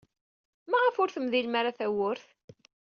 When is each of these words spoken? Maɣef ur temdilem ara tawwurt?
Maɣef 0.69 0.95
ur 1.01 1.09
temdilem 1.11 1.53
ara 1.59 1.77
tawwurt? 1.77 2.25